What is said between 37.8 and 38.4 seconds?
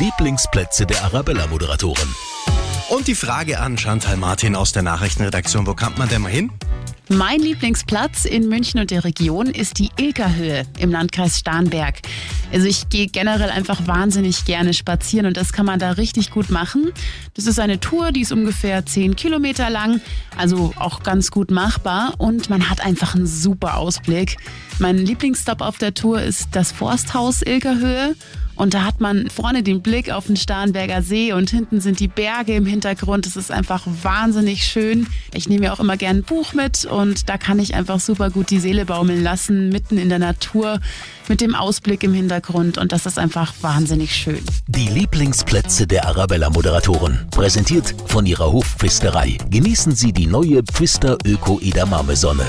super